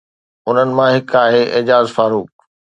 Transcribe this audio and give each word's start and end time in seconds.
انهن 0.49 0.69
مان 0.77 0.89
هڪ 0.95 1.11
آهي 1.23 1.41
اعجاز 1.55 1.87
فاروق. 1.97 2.31